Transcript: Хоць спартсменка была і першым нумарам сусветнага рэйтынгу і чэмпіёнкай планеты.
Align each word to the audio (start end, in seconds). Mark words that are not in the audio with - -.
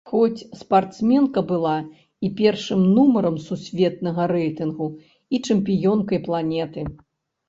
Хоць 0.09 0.45
спартсменка 0.59 1.41
была 1.49 1.73
і 2.27 2.31
першым 2.39 2.81
нумарам 2.95 3.35
сусветнага 3.49 4.25
рэйтынгу 4.33 4.87
і 5.37 5.41
чэмпіёнкай 5.49 6.19
планеты. 6.29 6.87